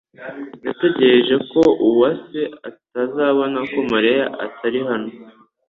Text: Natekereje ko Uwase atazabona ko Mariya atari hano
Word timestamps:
Natekereje 0.63 1.35
ko 1.51 1.61
Uwase 1.87 2.41
atazabona 2.69 3.59
ko 3.71 3.77
Mariya 3.93 4.25
atari 4.45 4.79
hano 4.89 5.11